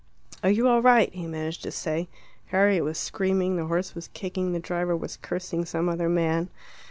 "Are 0.43 0.49
you 0.49 0.67
all 0.67 0.81
right?" 0.81 1.13
he 1.13 1.27
managed 1.27 1.61
to 1.61 1.69
say. 1.71 2.07
Harriet 2.47 2.83
was 2.83 2.97
screaming, 2.97 3.55
the 3.55 3.65
horse 3.67 3.93
was 3.93 4.07
kicking, 4.07 4.51
the 4.51 4.59
driver 4.59 4.97
was 4.97 5.15
cursing 5.17 5.63
some 5.63 5.87
other 5.87 6.09
man. 6.09 6.49